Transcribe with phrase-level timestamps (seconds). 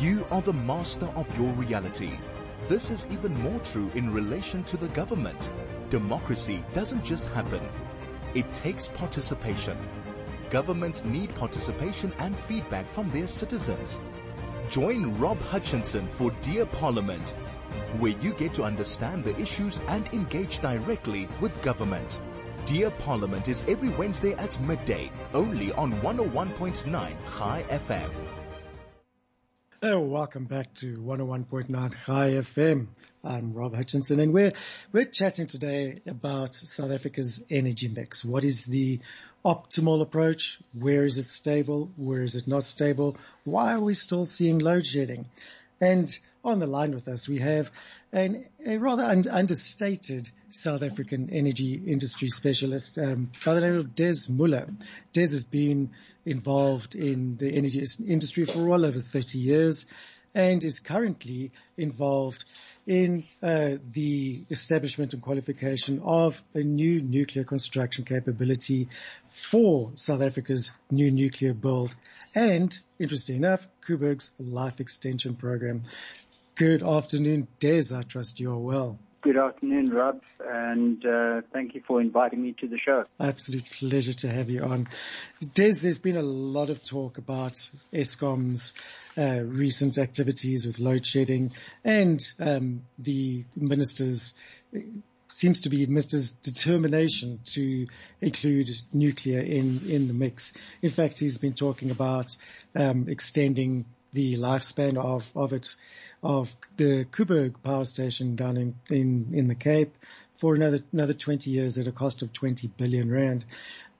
[0.00, 2.12] You are the master of your reality.
[2.68, 5.50] This is even more true in relation to the government.
[5.90, 7.68] Democracy doesn't just happen.
[8.32, 9.76] It takes participation.
[10.50, 13.98] Governments need participation and feedback from their citizens.
[14.70, 17.30] Join Rob Hutchinson for Dear Parliament,
[17.98, 22.20] where you get to understand the issues and engage directly with government.
[22.66, 28.37] Dear Parliament is every Wednesday at midday, only on 101.9 Chai FM.
[29.80, 32.88] Oh, welcome back to 101.9 Chai FM.
[33.22, 34.50] I'm Rob Hutchinson and we're,
[34.90, 38.24] we're chatting today about South Africa's energy mix.
[38.24, 38.98] What is the
[39.44, 40.58] optimal approach?
[40.72, 41.92] Where is it stable?
[41.94, 43.18] Where is it not stable?
[43.44, 45.28] Why are we still seeing load shedding?
[45.80, 47.70] And on the line with us, we have
[48.12, 53.94] an, a rather un- understated South African energy industry specialist um, by the name of
[53.94, 54.68] Des Muller.
[55.12, 55.90] Des has been
[56.24, 59.86] involved in the energy industry for well over 30 years
[60.34, 62.44] and is currently involved
[62.86, 68.88] in uh, the establishment and qualification of a new nuclear construction capability
[69.28, 71.94] for South Africa's new nuclear build
[72.34, 75.82] and, interesting enough, Koeberg's life extension program.
[76.58, 77.94] Good afternoon, Des.
[77.94, 78.98] I trust you are well.
[79.22, 83.04] Good afternoon, Rob, and uh, thank you for inviting me to the show.
[83.20, 84.88] Absolute pleasure to have you on.
[85.54, 87.52] Des, there's been a lot of talk about
[87.92, 88.74] Eskom's
[89.16, 91.52] uh, recent activities with load shedding
[91.84, 94.34] and um, the minister's
[95.30, 96.34] seems to be Mr.
[96.42, 97.86] determination to
[98.20, 100.52] include nuclear in, in the mix.
[100.82, 102.36] In fact, he's been talking about
[102.74, 105.76] um, extending the lifespan of, of it
[106.22, 109.94] of the Koeberg power station down in, in, in the Cape
[110.38, 113.44] for another, another 20 years at a cost of 20 billion rand.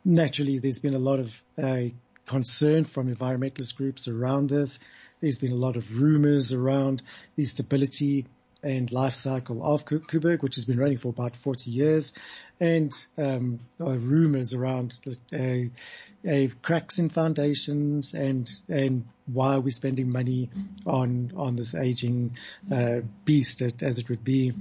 [0.05, 1.83] Naturally, there's been a lot of uh,
[2.27, 4.81] concern from environmentalist groups around this.
[5.21, 7.03] There's been a lot of rumors around
[7.37, 8.27] the stability
[8.63, 12.13] and life cycle of Koeberg, which has been running for about 40 years,
[12.61, 14.97] and um, rumors around
[15.33, 20.51] uh, cracks in foundations and and why are we spending money
[20.87, 22.37] on on this aging
[22.73, 24.53] uh, beast as, as, it would be.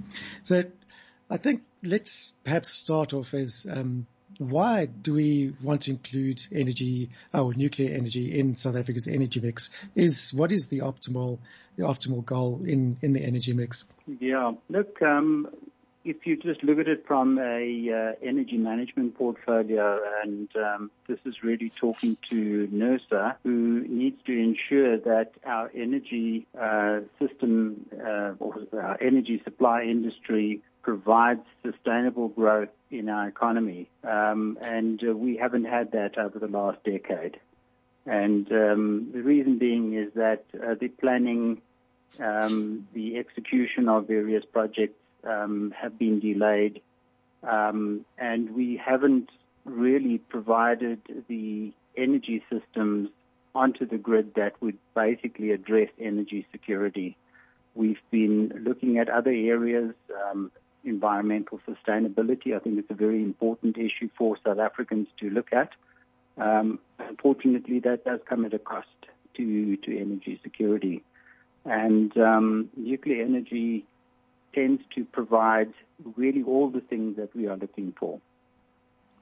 [0.44, 0.66] So
[1.30, 4.06] I think let's perhaps start off as um,
[4.38, 9.70] why do we want to include energy or nuclear energy in South Africa's energy mix?
[9.96, 11.40] Is what is the optimal
[11.78, 13.86] the optimal goal in in the energy mix?
[14.20, 15.48] Yeah, look, um,
[16.08, 21.20] if you just look at it from a uh, energy management portfolio, and um, this
[21.26, 28.34] is really talking to NERSA, who needs to ensure that our energy uh, system uh,
[28.40, 33.90] or our energy supply industry provides sustainable growth in our economy.
[34.06, 37.42] Um, and uh, we haven't had that over the last decade.
[38.06, 41.62] And um, the reason being is that uh, the planning,
[42.22, 46.80] um, the execution of various projects um, have been delayed,
[47.44, 49.30] um, and we haven't
[49.66, 53.10] really provided the energy systems
[53.54, 57.18] onto the grid that would basically address energy security.
[57.76, 59.94] We've been looking at other areas,
[60.30, 60.50] um,
[60.88, 62.56] environmental sustainability.
[62.56, 65.72] I think it's a very important issue for South Africans to look at.
[66.38, 68.88] Um, unfortunately, that does come at a cost
[69.36, 71.04] to, to energy security.
[71.66, 73.86] And um, nuclear energy
[74.54, 75.74] tends to provide
[76.16, 78.20] really all the things that we are looking for.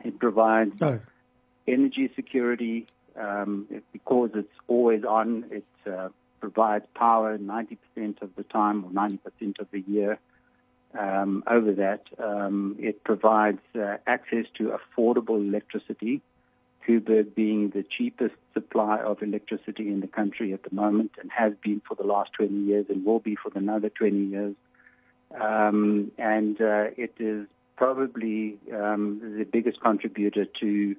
[0.03, 0.99] It provides oh.
[1.67, 2.87] energy security
[3.19, 5.45] um, because it's always on.
[5.49, 6.09] It uh,
[6.39, 10.19] provides power 90% of the time or 90% of the year.
[10.97, 16.21] Um, over that, um, it provides uh, access to affordable electricity.
[16.87, 21.53] Koeberg being the cheapest supply of electricity in the country at the moment and has
[21.63, 24.55] been for the last 20 years and will be for another 20 years.
[25.39, 30.95] Um, and uh, it is probably um, the biggest contributor to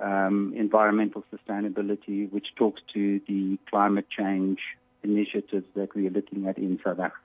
[0.00, 4.58] um, environmental sustainability, which talks to the climate change
[5.02, 7.23] initiatives that we are looking at in South Africa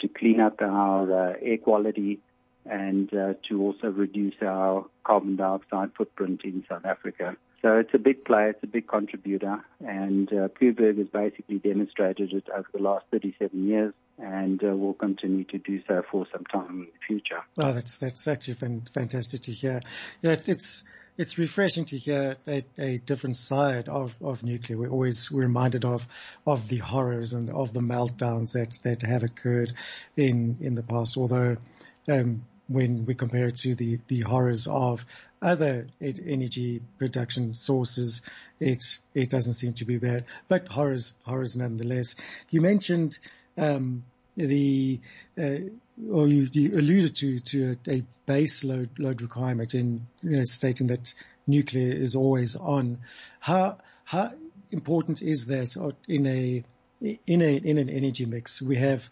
[0.00, 2.20] to clean up our uh, air quality
[2.66, 7.36] and uh, to also reduce our carbon dioxide footprint in South Africa.
[7.62, 12.32] So it's a big player, it's a big contributor, and uh, Koeberg has basically demonstrated
[12.32, 16.44] it over the last 37 years and uh, will continue to do so for some
[16.44, 17.42] time in the future.
[17.58, 19.80] Oh, that's that's actually fantastic to hear.
[20.22, 20.84] Yeah, it's
[21.16, 24.78] it's refreshing to hear a, a, different side of, of nuclear.
[24.78, 26.06] We're always we're reminded of
[26.46, 29.74] of the horrors and of the meltdowns that that have occurred
[30.16, 31.16] in in the past.
[31.16, 31.56] Although
[32.08, 35.04] um, when we compare it to the, the horrors of
[35.42, 38.22] other energy production sources,
[38.60, 42.16] it it doesn't seem to be bad, but horrors horrors nonetheless.
[42.50, 43.18] You mentioned
[43.58, 44.04] um,
[44.46, 45.00] the
[45.38, 45.56] uh,
[46.10, 50.44] or you, you, alluded to to a, a base load load requirement in you know,
[50.44, 51.14] stating that
[51.46, 52.98] nuclear is always on.
[53.40, 54.32] How how
[54.70, 55.76] important is that
[56.08, 56.64] in a
[57.26, 58.60] in a in an energy mix?
[58.62, 59.08] We have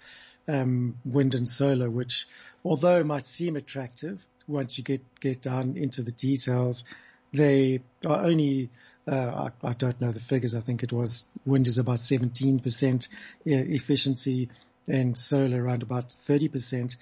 [0.46, 2.26] um, wind and solar, which
[2.64, 6.84] although might seem attractive once you get get down into the details,
[7.32, 8.70] they are only
[9.06, 10.54] uh, I, I, don't know the figures.
[10.54, 13.08] I think it was wind is about 17%
[13.46, 14.50] efficiency
[14.88, 16.96] and solar around about 30%.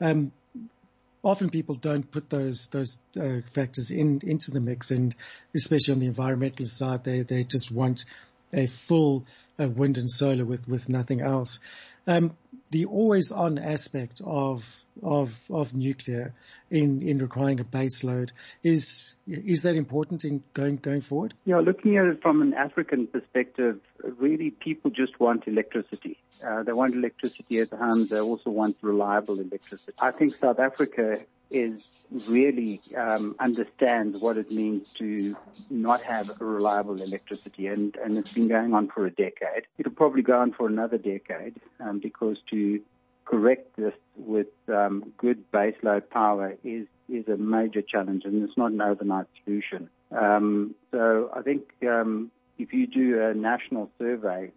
[0.00, 0.32] Um,
[1.22, 5.14] often people don't put those those uh, factors in into the mix, and
[5.54, 8.04] especially on the environmental side, they they just want
[8.52, 9.26] a full
[9.58, 11.60] uh, wind and solar with with nothing else.
[12.06, 12.36] Um,
[12.70, 16.34] the always on aspect of of of nuclear
[16.70, 18.32] in in requiring a base load
[18.62, 21.34] is is that important in going going forward?
[21.44, 26.18] Yeah, looking at it from an African perspective, really people just want electricity.
[26.44, 28.06] Uh, they want electricity at home.
[28.06, 29.92] They also want reliable electricity.
[29.98, 31.20] I think South Africa
[31.50, 31.84] is
[32.26, 35.36] really um, understands what it means to
[35.68, 39.64] not have reliable electricity, and, and it's been going on for a decade.
[39.78, 42.80] It'll probably go on for another decade um, because to
[43.30, 48.72] correct this with um, good baseload power is is a major challenge, and it's not
[48.72, 49.88] an overnight solution.
[50.10, 54.52] Um, so I think um, if you do a national survey,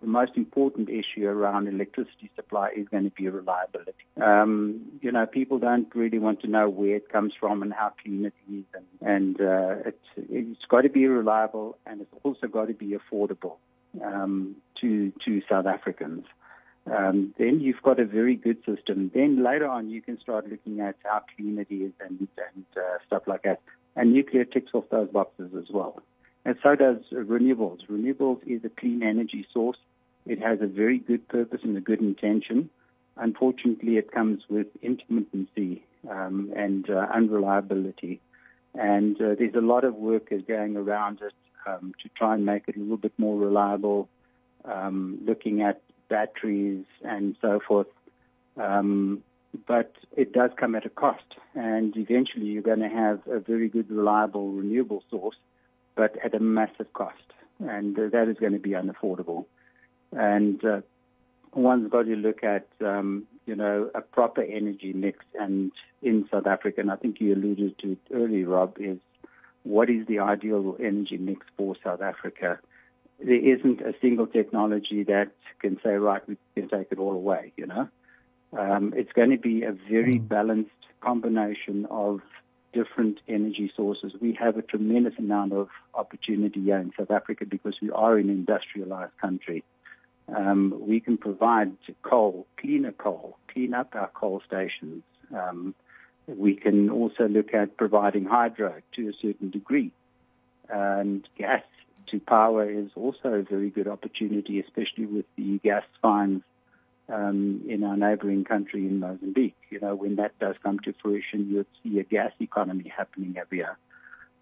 [0.00, 3.92] the most important issue around electricity supply is going to be reliability.
[4.22, 7.92] Um, you know, people don't really want to know where it comes from and how
[8.02, 12.46] clean it is, and, and uh, it's, it's got to be reliable and it's also
[12.46, 13.56] got to be affordable
[14.02, 16.24] um, to to South Africans.
[16.90, 19.10] Um, then you've got a very good system.
[19.14, 22.98] Then later on, you can start looking at how clean it is and, and uh,
[23.06, 23.60] stuff like that.
[23.94, 26.02] And nuclear ticks off those boxes as well.
[26.44, 27.86] And so does renewables.
[27.88, 29.76] Renewables is a clean energy source.
[30.26, 32.68] It has a very good purpose and a good intention.
[33.16, 38.20] Unfortunately, it comes with intermittency um, and uh, unreliability.
[38.74, 41.34] And uh, there's a lot of work is going around it
[41.66, 44.08] um, to try and make it a little bit more reliable,
[44.64, 45.80] um, looking at
[46.16, 47.90] batteries and so forth.
[48.56, 49.22] Um,
[49.66, 49.92] but
[50.22, 53.88] it does come at a cost, and eventually you're going to have a very good,
[53.90, 55.36] reliable, renewable source,
[55.94, 57.26] but at a massive cost,
[57.58, 59.44] and that is going to be unaffordable.
[60.12, 60.80] And uh,
[61.54, 65.18] one's got to look at, um, you know, a proper energy mix.
[65.38, 65.72] And
[66.02, 68.98] in South Africa, and I think you alluded to it earlier, Rob, is
[69.64, 72.58] what is the ideal energy mix for South Africa?
[73.24, 75.30] There isn't a single technology that
[75.60, 77.88] can say, right, we can take it all away, you know.
[78.58, 80.28] Um, it's going to be a very mm.
[80.28, 80.70] balanced
[81.00, 82.20] combination of
[82.72, 84.12] different energy sources.
[84.20, 88.30] We have a tremendous amount of opportunity here in South Africa because we are an
[88.30, 89.64] industrialized country.
[90.34, 91.72] Um, we can provide
[92.02, 95.02] coal, cleaner coal, clean up our coal stations.
[95.34, 95.74] Um,
[96.26, 99.92] we can also look at providing hydro to a certain degree
[100.68, 101.62] and gas
[102.06, 106.44] to power is also a very good opportunity, especially with the gas finds
[107.08, 109.56] um, in our neighboring country in Mozambique.
[109.70, 113.58] You know, when that does come to fruition, you'll see a gas economy happening every
[113.58, 113.76] year.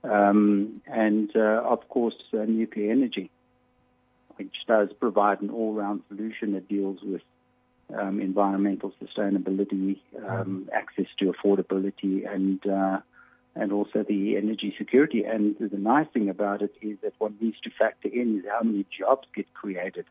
[0.02, 3.30] Um, and uh, of course, uh, nuclear energy,
[4.36, 7.22] which does provide an all-round solution that deals with
[7.94, 13.00] um, environmental sustainability, um, access to affordability, and uh,
[13.54, 15.24] and also the energy security.
[15.24, 18.62] And the nice thing about it is that what needs to factor in is how
[18.62, 20.06] many jobs get created.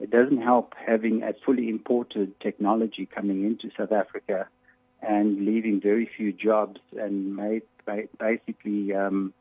[0.00, 4.48] It doesn't help having a fully imported technology coming into South Africa
[5.00, 7.62] and leaving very few jobs and made
[8.18, 9.32] basically, um,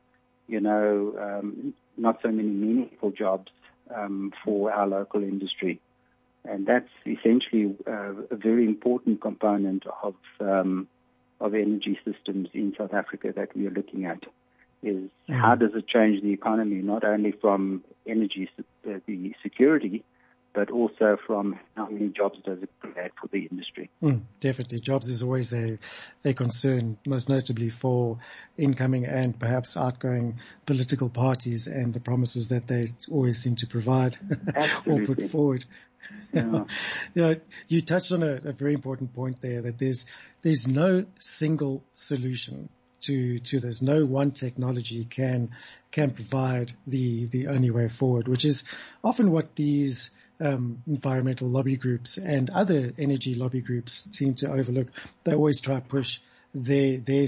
[0.47, 3.51] you know, um, not so many meaningful jobs
[3.95, 5.79] um, for our local industry.
[6.43, 10.87] And that's essentially uh, a very important component of um,
[11.41, 14.23] of energy systems in South Africa that we are looking at
[14.83, 15.39] is mm.
[15.39, 20.03] how does it change the economy, not only from energy uh, the security,
[20.53, 23.89] but also from how many jobs does it create for the industry.
[24.03, 24.79] Mm, definitely.
[24.79, 25.77] Jobs is always a,
[26.25, 28.19] a concern, most notably for
[28.57, 34.17] incoming and perhaps outgoing political parties and the promises that they always seem to provide
[34.85, 35.65] or put forward.
[36.33, 36.65] Yeah.
[37.13, 37.33] yeah,
[37.67, 40.05] you touched on a, a, very important point there that there's
[40.41, 42.69] there's no single solution
[43.01, 43.81] to to this.
[43.81, 45.49] No one technology can
[45.91, 48.63] can provide the the only way forward, which is
[49.03, 50.11] often what these
[50.41, 54.87] um, environmental lobby groups and other energy lobby groups seem to overlook.
[55.23, 56.19] They always try to push
[56.53, 57.27] their, their,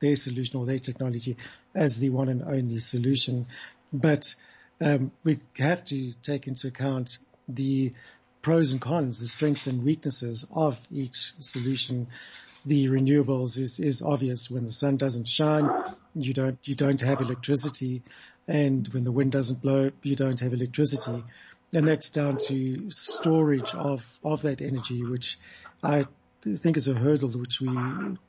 [0.00, 1.36] their solution or their technology
[1.74, 3.46] as the one and only solution.
[3.92, 4.34] But
[4.80, 7.92] um, we have to take into account the
[8.40, 12.08] pros and cons, the strengths and weaknesses of each solution.
[12.64, 14.50] The renewables is, is obvious.
[14.50, 15.68] When the sun doesn't shine,
[16.14, 18.02] you don't, you don't have electricity.
[18.48, 21.22] And when the wind doesn't blow, you don't have electricity.
[21.74, 25.38] And that's down to storage of, of that energy, which
[25.82, 26.04] I
[26.42, 27.76] think is a hurdle which we,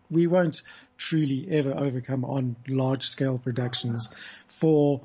[0.10, 0.62] we won't
[0.98, 4.12] truly ever overcome on large scale productions
[4.48, 5.02] for,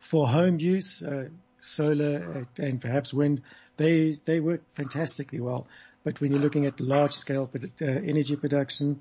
[0.00, 1.28] for home use, uh,
[1.60, 3.40] solar and perhaps wind
[3.76, 5.66] they, they work fantastically well.
[6.04, 9.00] But when you're looking at large scale uh, energy production,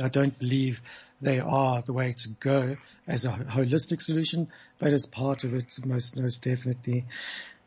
[0.00, 0.80] I don't believe
[1.20, 2.76] they are the way to go
[3.06, 4.48] as a holistic solution,
[4.78, 7.04] but as part of it, most, most definitely.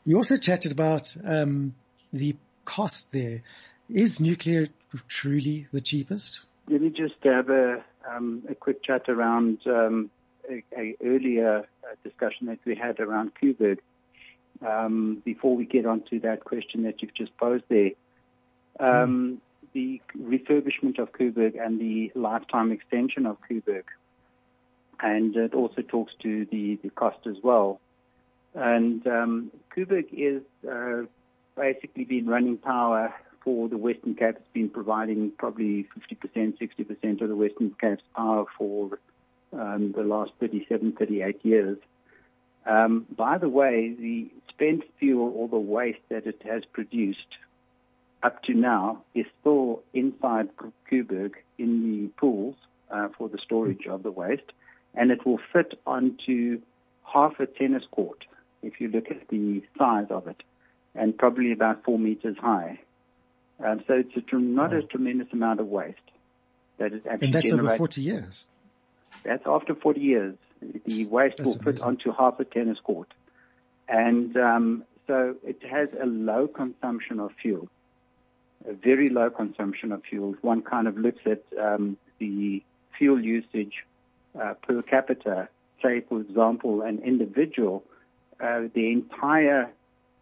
[0.06, 1.74] You also chatted about, um,
[2.14, 3.42] the cost there.
[3.90, 4.68] Is nuclear
[5.08, 6.42] truly the cheapest?
[6.70, 10.10] Let me just have a, um, a quick chat around um,
[10.50, 13.80] a, a, earlier uh, discussion that we had around Koeberg
[14.66, 17.92] um, before we get onto that question that you've just posed there.
[18.80, 19.38] Um, mm.
[19.74, 23.84] The refurbishment of Koeberg and the lifetime extension of Koeberg.
[25.00, 27.80] And it also talks to the, the cost as well.
[28.56, 31.04] And um, Koeberg is uh,
[31.58, 34.38] basically been running power for the Western Cape.
[34.38, 38.98] It's been providing probably 50%, 60% of the Western Cape's power for
[39.54, 41.78] um, the last 37, 38 years.
[42.66, 47.20] Um, by the way, the spent fuel or the waste that it has produced
[48.24, 50.50] up to now is still inside
[50.90, 52.56] Koeberg in the pools
[52.90, 54.52] uh, for the storage of the waste,
[54.96, 56.62] and it will fit onto
[57.04, 58.26] half a tennis court
[58.66, 60.42] if you look at the size of it,
[60.94, 62.80] and probably about four meters high.
[63.64, 65.98] Um, so it's a, not a tremendous amount of waste
[66.78, 67.70] that is actually And that's generated.
[67.70, 68.46] over 40 years.
[69.24, 70.36] That's after 40 years.
[70.86, 73.14] The waste That's will fit onto half a tennis court.
[73.88, 77.68] And um, so it has a low consumption of fuel,
[78.68, 80.36] a very low consumption of fuel.
[80.42, 82.64] One kind of looks at um, the
[82.98, 83.86] fuel usage
[84.40, 85.50] uh, per capita.
[85.84, 87.84] Say, for example, an individual,
[88.40, 89.72] uh, the entire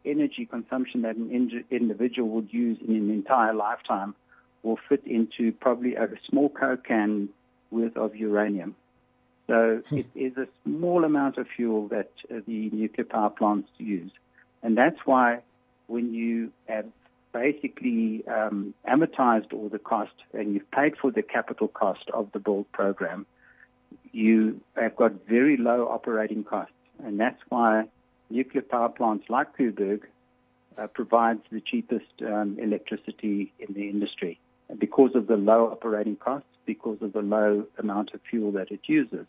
[0.05, 4.15] energy consumption that an in- individual would use in an entire lifetime
[4.63, 7.29] will fit into probably a small Coke can
[7.71, 8.75] worth of uranium.
[9.47, 9.97] So hmm.
[9.97, 14.11] it is a small amount of fuel that uh, the nuclear power plants use.
[14.61, 15.39] And that's why
[15.87, 16.85] when you have
[17.33, 22.39] basically um, amortized all the cost and you've paid for the capital cost of the
[22.39, 23.25] build program,
[24.11, 26.73] you have got very low operating costs.
[27.03, 27.85] And that's why
[28.33, 30.01] nuclear power plants like Koeberg
[30.77, 34.39] uh, provides the cheapest um, electricity in the industry
[34.77, 38.81] because of the low operating costs, because of the low amount of fuel that it
[38.87, 39.25] uses.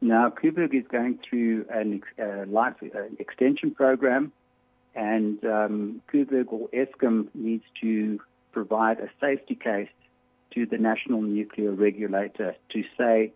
[0.00, 4.32] Now, Koeberg is going through an uh, life uh, extension program,
[4.94, 8.20] and um, Koeberg or Eskom needs to
[8.52, 9.88] provide a safety case
[10.52, 13.32] to the National Nuclear Regulator to say,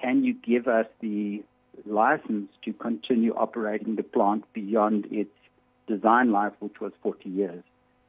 [0.00, 1.42] can you give us the
[1.86, 5.34] license to continue operating the plant beyond its
[5.86, 7.62] design life, which was 40 years?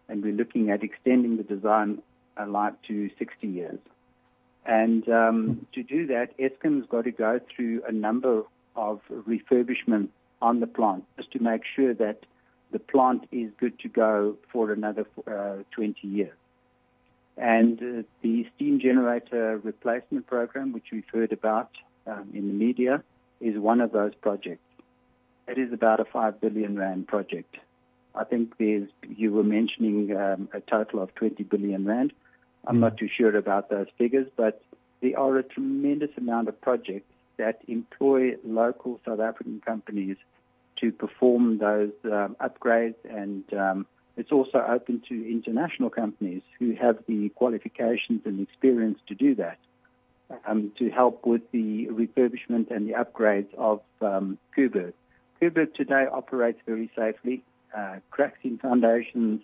[0.07, 2.01] And we're looking at extending the design
[2.37, 3.79] uh, life to 60 years.
[4.65, 8.43] And um, to do that, Eskom's got to go through a number
[8.75, 10.09] of refurbishments
[10.41, 12.25] on the plant just to make sure that
[12.71, 16.35] the plant is good to go for another uh, 20 years.
[17.37, 21.69] And uh, the steam generator replacement program, which we've heard about
[22.07, 23.03] um, in the media,
[23.39, 24.63] is one of those projects.
[25.47, 27.57] It is about a 5 billion rand project.
[28.15, 32.13] I think there's, you were mentioning um, a total of 20 billion rand.
[32.67, 34.63] I'm not too sure about those figures, but
[35.01, 40.17] there are a tremendous amount of projects that employ local South African companies
[40.77, 43.85] to perform those um, upgrades, and um,
[44.17, 49.57] it's also open to international companies who have the qualifications and experience to do that,
[50.45, 54.93] um, to help with the refurbishment and the upgrades of um, Koeberg.
[55.39, 57.43] today operates very safely.
[57.75, 59.41] Uh, cracks in foundations,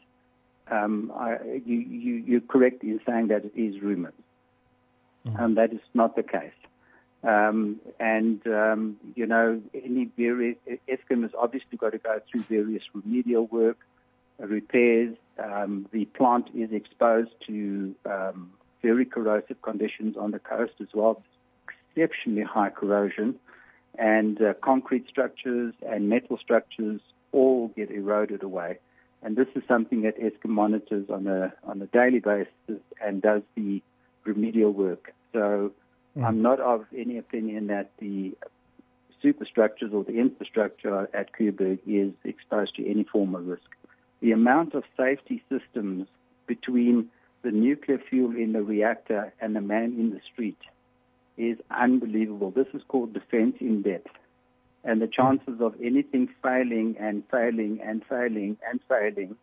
[0.69, 4.13] um, I, you, you, you're correct in saying that it is rumors.
[5.27, 5.39] Mm.
[5.39, 6.53] Um, that is not the case.
[7.23, 10.57] Um, and, um, you know, any various,
[10.89, 13.77] Eskom has obviously got to go through various remedial work,
[14.39, 15.15] repairs.
[15.37, 21.21] Um, the plant is exposed to um, very corrosive conditions on the coast as well,
[21.89, 23.35] exceptionally high corrosion.
[23.97, 28.79] And uh, concrete structures and metal structures all get eroded away.
[29.21, 33.43] And this is something that Eskom monitors on a on a daily basis and does
[33.55, 33.81] the
[34.23, 35.13] remedial work.
[35.31, 35.71] So
[36.17, 36.25] mm.
[36.25, 38.35] I'm not of any opinion that the
[39.21, 43.69] superstructures or the infrastructure at Koeberg is exposed to any form of risk.
[44.21, 46.07] The amount of safety systems
[46.47, 47.09] between
[47.43, 50.59] the nuclear fuel in the reactor and the man in the street
[51.37, 52.51] is unbelievable.
[52.51, 54.11] This is called defense in depth.
[54.83, 59.35] And the chances of anything failing and failing and failing and failing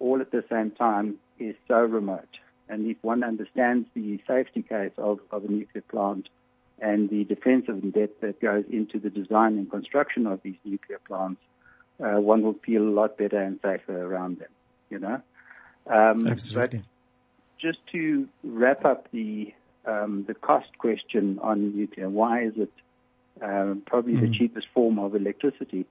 [0.00, 2.38] all at the same time is so remote.
[2.68, 6.28] And if one understands the safety case of, of a nuclear plant
[6.80, 10.98] and the defensive in depth that goes into the design and construction of these nuclear
[11.06, 11.40] plants,
[12.02, 14.48] uh, one will feel a lot better and safer around them,
[14.90, 15.20] you know?
[15.86, 16.82] Um, Absolutely.
[17.62, 19.54] Just to wrap up the
[19.86, 22.72] um, the cost question on nuclear, why is it
[23.40, 24.20] um, probably mm.
[24.20, 25.86] the cheapest form of electricity?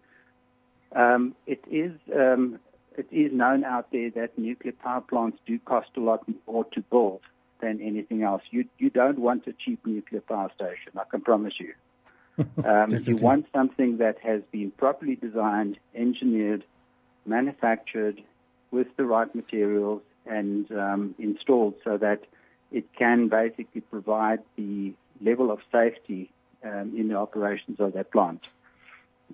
[0.96, 2.60] Um, it is um,
[2.98, 6.82] it is known out there that nuclear power plants do cost a lot more to
[6.82, 7.22] build
[7.62, 8.42] than anything else.
[8.52, 10.92] You you don't want a cheap nuclear power station.
[10.98, 11.74] I can promise you.
[12.66, 16.64] Um, you want something that has been properly designed, engineered,
[17.26, 18.24] manufactured
[18.72, 22.24] with the right materials, and um, installed so that
[22.72, 26.32] it can basically provide the level of safety
[26.64, 28.42] um, in the operations of that plant.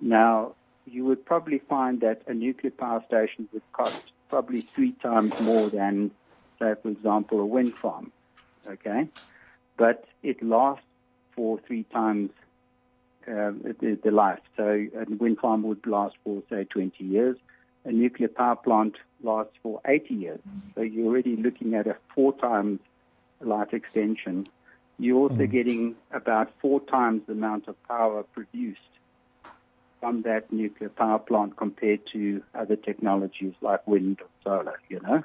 [0.00, 0.54] Now,
[0.86, 5.68] you would probably find that a nuclear power station would cost probably three times more
[5.70, 6.10] than,
[6.58, 8.12] say, for example, a wind farm.
[8.66, 9.08] Okay,
[9.76, 10.84] but it lasts
[11.34, 12.30] for three times
[13.26, 14.40] uh, the, the life.
[14.56, 17.36] So a wind farm would last for say 20 years.
[17.88, 20.40] A nuclear power plant lasts for 80 years.
[20.74, 22.80] So you're already looking at a four times
[23.40, 24.44] life extension.
[24.98, 25.50] You're also mm.
[25.50, 28.78] getting about four times the amount of power produced
[30.00, 35.24] from that nuclear power plant compared to other technologies like wind or solar, you know.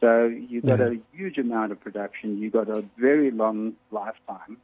[0.00, 4.56] So you've got a huge amount of production, you've got a very long lifetime,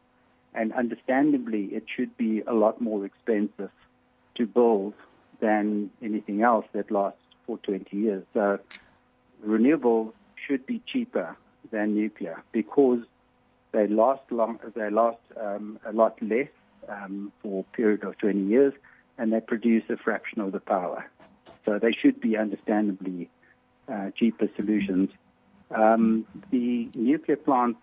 [0.54, 3.70] and understandably, it should be a lot more expensive
[4.36, 4.94] to build
[5.40, 8.24] than anything else that lasts for 20 years.
[8.34, 8.58] So
[9.44, 10.12] renewables
[10.46, 11.36] should be cheaper
[11.70, 13.00] than nuclear because
[13.72, 16.48] they last long, they last um, a lot less
[16.88, 18.72] um, for a period of 20 years
[19.18, 21.04] and they produce a fraction of the power.
[21.64, 23.28] So they should be understandably
[23.92, 25.10] uh, cheaper solutions.
[25.70, 27.78] Um, the nuclear plants,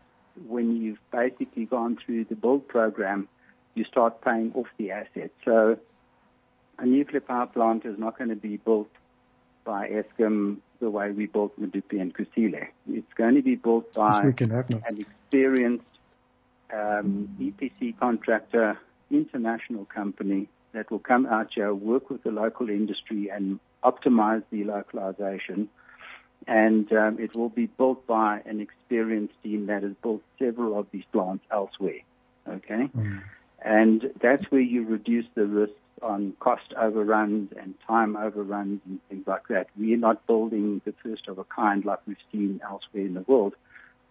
[0.48, 3.28] when you've basically gone through the build program,
[3.76, 5.32] you start paying off the asset.
[5.44, 5.78] So
[6.78, 8.90] a nuclear power plant is not going to be built
[9.64, 12.68] by Eskom the way we built Medupi and Kusile.
[12.90, 15.86] It's going to be built by an experienced
[16.74, 18.78] um, EPC contractor,
[19.10, 24.64] international company that will come out here, work with the local industry and optimize the
[24.66, 25.70] localization.
[26.48, 30.88] And um, it will be built by an experienced team that has built several of
[30.92, 32.02] these plants elsewhere.
[32.48, 32.90] Okay?
[32.96, 33.24] Mm.
[33.64, 39.26] And that's where you reduce the risks on cost overruns and time overruns and things
[39.28, 39.68] like that.
[39.80, 43.22] We are not building the first of a kind like we've seen elsewhere in the
[43.22, 43.56] world.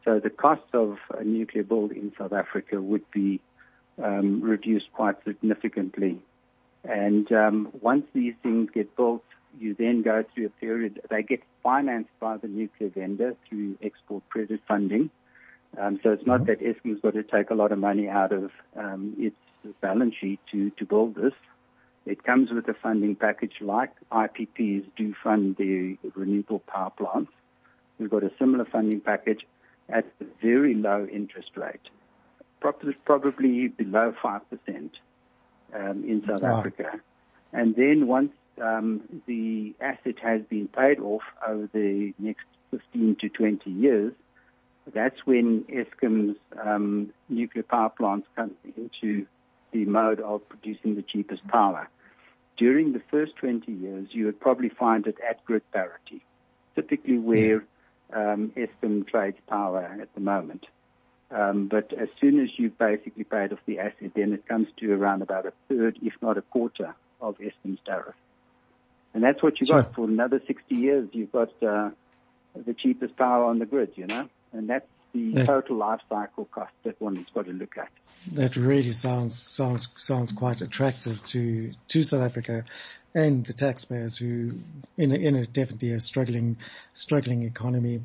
[0.05, 3.41] So the cost of a nuclear build in South Africa would be
[4.03, 6.21] um, reduced quite significantly
[6.85, 9.25] and um, once these things get built,
[9.59, 14.29] you then go through a period, they get financed by the nuclear vendor through export
[14.29, 15.11] credit funding.
[15.79, 16.51] Um, so it's not mm-hmm.
[16.51, 19.37] that Eskom's got to take a lot of money out of um, its
[19.81, 21.33] balance sheet to, to build this.
[22.07, 27.33] It comes with a funding package like IPPs do fund the renewable power plants.
[27.99, 29.47] We've got a similar funding package
[29.89, 31.81] at a very low interest rate,
[32.61, 34.41] probably below 5%
[35.75, 36.59] um, in South wow.
[36.59, 37.01] Africa.
[37.53, 43.29] And then once um, the asset has been paid off over the next 15 to
[43.29, 44.13] 20 years,
[44.93, 49.27] that's when Eskom's um, nuclear power plants come into
[49.73, 51.89] the mode of producing the cheapest power.
[52.57, 56.25] During the first 20 years, you would probably find it at grid parity,
[56.75, 57.65] typically where
[58.13, 60.67] um, Eskom trades power at the moment.
[61.31, 64.93] Um, but as soon as you've basically paid off the asset, then it comes to
[64.93, 68.15] around about a third, if not a quarter, of Eskom's tariff.
[69.15, 69.83] And that's what you sure.
[69.83, 71.09] got for another 60 years.
[71.13, 71.91] You've got uh,
[72.55, 75.45] the cheapest power on the grid, you know, and that's the yeah.
[75.45, 77.89] total life cycle cost that one has got to look at.
[78.33, 82.65] That really sounds sounds sounds quite attractive to to South Africa
[83.15, 84.59] and the taxpayers who
[84.99, 86.57] in a, in a definitely a struggling
[86.93, 88.03] struggling economy.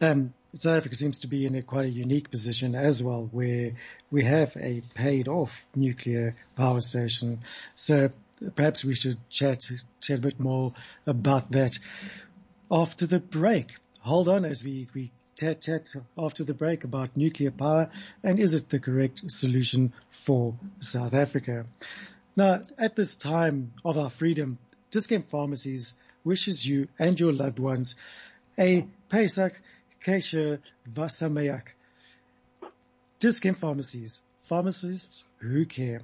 [0.00, 3.72] Um, South Africa seems to be in a quite a unique position as well, where
[4.10, 7.40] we have a paid off nuclear power station.
[7.74, 8.10] So
[8.54, 9.64] perhaps we should chat,
[10.00, 10.72] chat a bit more
[11.06, 11.78] about that
[12.70, 13.74] after the break.
[14.04, 15.88] Hold on as we, we chat, chat
[16.18, 17.88] after the break about nuclear power
[18.22, 21.64] and is it the correct solution for South Africa?
[22.36, 24.58] Now, at this time of our freedom,
[24.90, 27.96] Dis-Chem Pharmacies wishes you and your loved ones
[28.58, 29.58] a Pesach
[30.04, 30.58] Kesher
[30.92, 31.68] Vasameach.
[33.20, 36.02] Dis-Chem Pharmacies, pharmacists who care.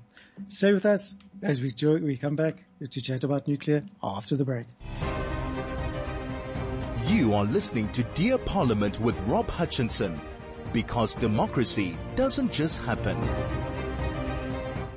[0.48, 4.64] Stay with us as we, we come back to chat about nuclear after the break.
[7.10, 10.20] You are listening to Dear Parliament with Rob Hutchinson
[10.72, 13.20] because democracy doesn't just happen.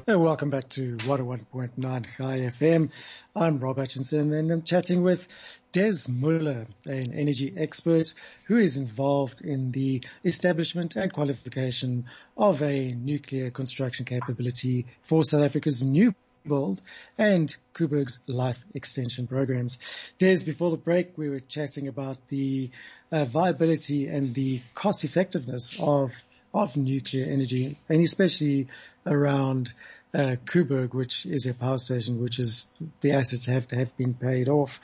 [0.05, 2.91] Hey, welcome back to 101.9 Chai FM.
[3.35, 5.27] I'm Rob Hutchinson and I'm chatting with
[5.71, 12.05] Des Muller, an energy expert who is involved in the establishment and qualification
[12.37, 16.13] of a nuclear construction capability for South Africa's new
[16.47, 16.81] Build
[17.17, 19.79] and Koeberg's life extension programs.
[20.19, 22.69] Des, before the break, we were chatting about the
[23.11, 26.11] uh, viability and the cost effectiveness of
[26.53, 28.67] of nuclear energy, and especially
[29.07, 29.73] around
[30.13, 32.67] uh, Koeberg, which is a power station, which is
[33.01, 34.79] the assets have to have been paid off.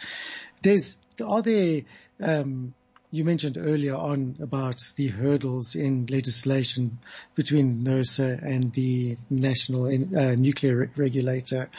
[0.63, 1.81] Des, are there
[2.21, 2.73] um,
[3.11, 6.99] you mentioned earlier on about the hurdles in legislation
[7.35, 11.69] between NERSA and the National uh, Nuclear Regulator.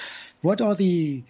[0.42, 1.22] What are the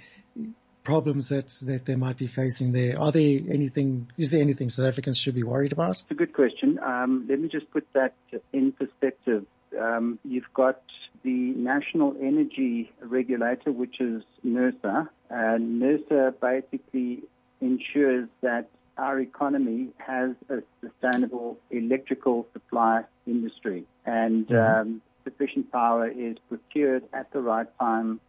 [0.85, 2.99] problems that that they might be facing there?
[2.99, 4.11] Are there anything?
[4.17, 5.91] Is there anything South Africans should be worried about?
[5.91, 6.79] It's a good question.
[6.79, 8.15] Um, let me just put that
[8.53, 9.45] in perspective.
[9.79, 10.83] Um, you've got
[11.23, 17.25] the National Energy Regulator, which is NERSA, and NERSA basically
[17.61, 24.81] ensures that our economy has a sustainable electrical supply industry, and mm-hmm.
[24.81, 28.21] um, sufficient power is procured at the right time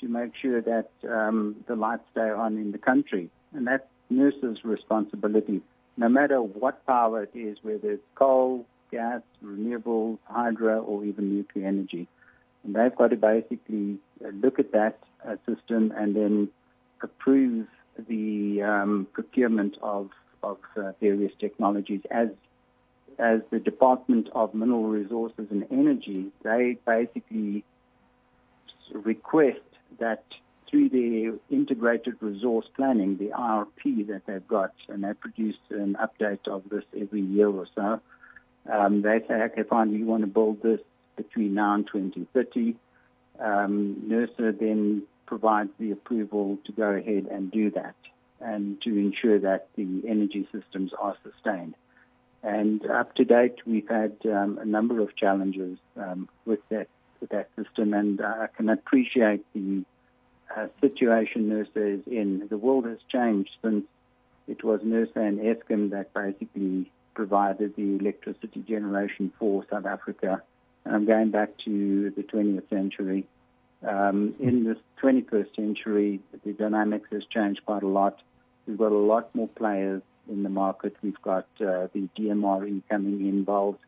[0.00, 3.30] to make sure that um, the lights stay on in the country.
[3.54, 5.62] And that's NERSA's responsibility,
[5.96, 11.66] no matter what power it is, whether it's coal, gas, renewables, hydro, or even nuclear
[11.66, 12.06] energy.
[12.64, 16.48] And they've got to basically look at that uh, system and then
[17.02, 17.66] approve
[18.08, 20.10] the um, procurement of,
[20.42, 22.28] of uh, various technologies as
[23.18, 27.64] as the Department of Mineral Resources and Energy, they basically
[28.92, 29.60] request
[29.98, 30.24] that
[30.68, 36.46] through their integrated resource planning, the IRP that they've got, and they produce an update
[36.48, 38.00] of this every year or so.
[38.70, 40.80] Um, they say, okay, fine, we want to build this
[41.16, 42.76] between now and 2030.
[43.38, 47.94] Um, NERSA then provides the approval to go ahead and do that
[48.40, 51.74] and to ensure that the energy systems are sustained.
[52.42, 56.88] And up to date, we've had um, a number of challenges um, with that
[57.20, 59.84] with that system, and I can appreciate the
[60.54, 62.46] uh, situation NERSA is in.
[62.48, 63.84] The world has changed since
[64.46, 70.42] it was NERSA and Eskom that basically provided the electricity generation for South Africa.
[70.84, 73.26] And I'm going back to the 20th century.
[73.82, 78.20] Um, in this 21st century, the dynamics has changed quite a lot.
[78.66, 80.96] We've got a lot more players in the market.
[81.02, 83.78] We've got uh, the DMRE coming involved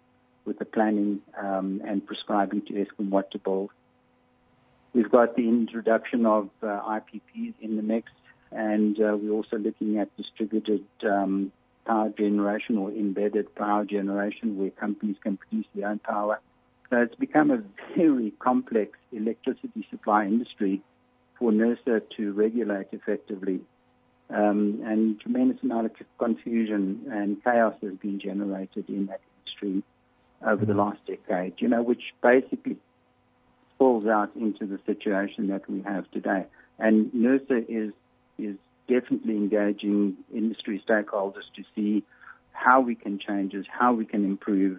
[0.44, 3.70] with the planning um, and prescribing to Eskom what to build.
[4.94, 8.11] We've got the introduction of uh, IPPs in the mix,
[8.51, 11.53] and uh, we're also looking at distributed um,
[11.87, 16.40] power generation or embedded power generation where companies can produce their own power
[16.90, 17.62] so it's become a
[17.96, 20.83] very complex electricity supply industry
[21.38, 23.61] for NERSA to regulate effectively.
[24.31, 29.83] Um, and tremendous amount of confusion and chaos has been generated in that industry
[30.46, 32.77] over the last decade, you know, which basically
[33.79, 36.44] falls out into the situation that we have today.
[36.79, 37.92] And NERSA is,
[38.38, 42.05] is definitely engaging industry stakeholders to see
[42.53, 44.79] how we can change this, how we can improve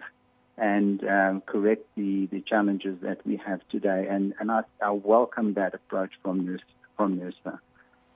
[0.60, 4.06] and um, correct the, the challenges that we have today.
[4.10, 6.60] And, and I, I welcome that approach from NERSA,
[6.98, 7.58] from NERSA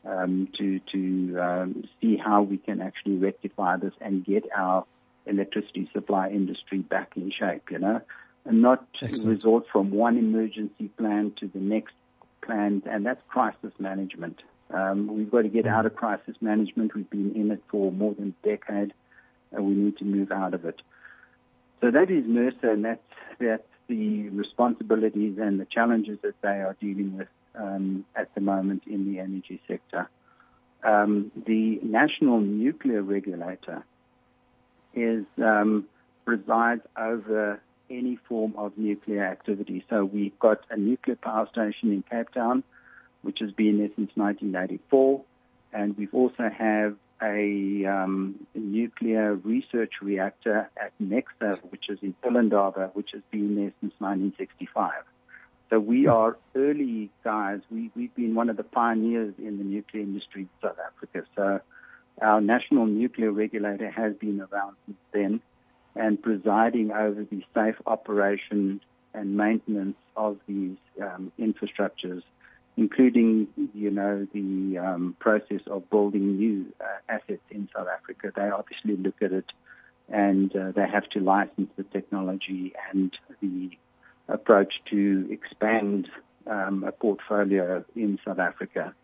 [0.04, 4.84] um, to, to um, see how we can actually rectify this and get our
[5.24, 8.02] electricity supply industry back in shape, you know,
[8.44, 9.36] and not Excellent.
[9.36, 11.94] resort from one emergency plan to the next
[12.42, 14.42] plan, and that's crisis management.
[14.70, 16.94] Um, we've got to get out of crisis management.
[16.94, 18.92] We've been in it for more than a decade,
[19.50, 20.82] and we need to move out of it.
[21.84, 23.02] So that is NERSA, and that's,
[23.38, 28.84] that's the responsibilities and the challenges that they are dealing with um, at the moment
[28.86, 30.08] in the energy sector.
[30.82, 33.84] Um, the National Nuclear Regulator
[34.94, 35.84] is um,
[36.24, 39.84] resides over any form of nuclear activity.
[39.90, 42.64] So we've got a nuclear power station in Cape Town,
[43.20, 45.22] which has been there since 1984,
[45.74, 52.94] and we've also have a um, nuclear research reactor at NECSA, which is in Pelindaba,
[52.94, 54.92] which has been there since 1965.
[55.70, 57.60] So we are early guys.
[57.70, 61.26] We, we've been one of the pioneers in the nuclear industry in South Africa.
[61.34, 61.60] So
[62.20, 65.40] our national nuclear regulator has been around since then
[65.96, 68.80] and presiding over the safe operation
[69.14, 72.22] and maintenance of these um, infrastructures,
[72.76, 78.32] including, you know, the um, process of building new uh, assets in South Africa.
[78.34, 79.46] They obviously look at it
[80.08, 83.70] and uh, they have to license the technology and the
[84.28, 86.08] approach to expand
[86.46, 88.94] um, a portfolio in South Africa.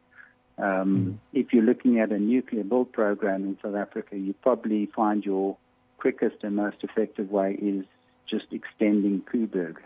[0.59, 1.13] Um, mm-hmm.
[1.33, 5.57] If you're looking at a nuclear build program in South Africa, you probably find your
[5.99, 7.85] quickest and most effective way is
[8.29, 9.77] just extending Koeberg,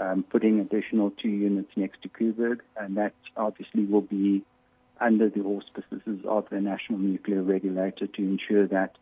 [0.00, 4.44] um, putting additional two units next to Koeberg, and that obviously will be
[5.00, 8.96] under the auspices of the National Nuclear Regulator to ensure that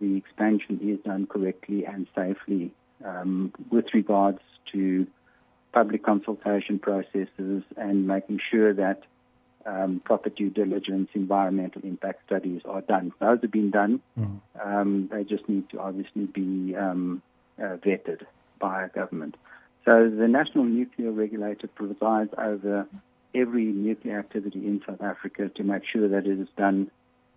[0.00, 2.72] the expansion is done correctly and safely
[3.04, 4.40] um, with regards
[4.72, 5.06] to
[5.72, 9.02] public consultation processes and making sure that
[9.64, 13.12] um, proper due diligence, environmental impact studies are done.
[13.20, 14.00] Those have been done.
[14.18, 14.40] Mm.
[14.64, 17.20] Um, they just need to obviously be um,
[17.58, 18.22] uh, vetted
[18.60, 19.36] by a government.
[19.86, 22.88] So the National Nuclear Regulator presides over
[23.34, 26.90] every nuclear activity in South Africa to make sure that it is done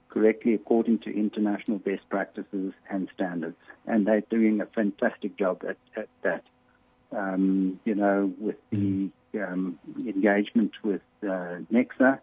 [0.10, 3.58] correctly according to international best practices and standards.
[3.86, 6.44] And they're doing a fantastic job at, at that.
[7.12, 12.20] Um, you know, with the um, engagement with uh, NECSA,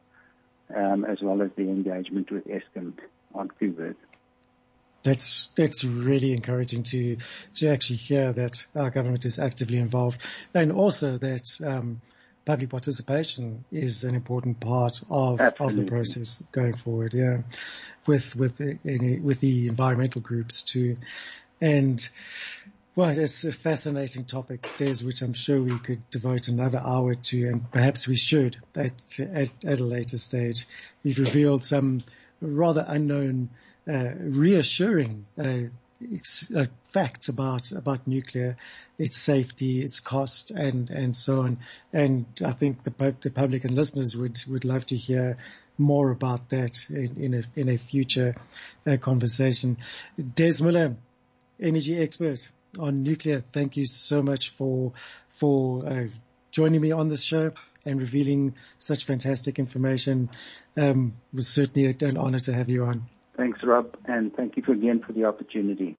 [0.74, 2.94] um, as well as the engagement with Eskom
[3.34, 3.96] on Koeberg.
[5.06, 7.16] That's that's really encouraging to
[7.56, 10.20] to actually hear that our government is actively involved,
[10.52, 12.00] and also that um,
[12.44, 17.14] public participation is an important part of, of the process going forward.
[17.14, 17.42] Yeah,
[18.04, 20.96] with with any, with the environmental groups too,
[21.60, 22.08] and
[22.96, 27.48] well, it's a fascinating topic, Des, which I'm sure we could devote another hour to,
[27.48, 30.66] and perhaps we should at at, at a later stage.
[31.04, 32.02] You've revealed some
[32.40, 33.50] rather unknown,
[33.86, 35.26] reassuring.
[35.38, 35.68] Uh,
[36.54, 38.56] uh, facts about about nuclear,
[38.98, 41.58] its safety, its cost, and and so on.
[41.92, 45.38] And I think the the public and listeners would would love to hear
[45.78, 48.34] more about that in, in a in a future
[48.86, 49.78] uh, conversation.
[50.34, 50.96] Des Muller,
[51.60, 52.46] energy expert
[52.78, 53.40] on nuclear.
[53.52, 54.92] Thank you so much for
[55.38, 56.06] for uh,
[56.50, 57.52] joining me on this show
[57.84, 60.28] and revealing such fantastic information.
[60.76, 63.06] Um, it was certainly an honor to have you on.
[63.36, 65.94] Thanks, Rob, and thank you again for the opportunity.